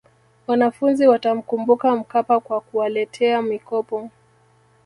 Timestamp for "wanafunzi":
0.47-1.07